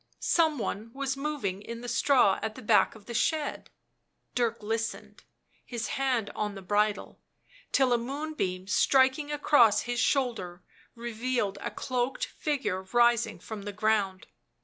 Some 0.19 0.57
one 0.57 0.91
was 0.93 1.15
moving 1.15 1.61
in 1.61 1.81
the 1.81 1.87
straw 1.87 2.39
at 2.41 2.55
the 2.55 2.63
back 2.63 2.95
of 2.95 3.05
the 3.05 3.13
shed. 3.13 3.69
Dirk 4.33 4.63
listened, 4.63 5.23
his 5.63 5.89
hand 5.89 6.31
on 6.31 6.55
the 6.55 6.63
bridle, 6.63 7.21
till 7.71 7.93
a 7.93 7.99
moonbeam 7.99 8.65
striking 8.65 9.31
across 9.31 9.81
his 9.81 9.99
shoulder 9.99 10.63
revealed 10.95 11.59
a 11.61 11.69
cloaked 11.69 12.25
figure 12.25 12.81
rising 12.81 13.37
from 13.39 13.61
the 13.61 13.71
ground. 13.73 14.25